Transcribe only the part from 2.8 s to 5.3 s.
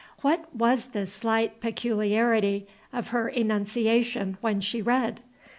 of her enunciation, when she read?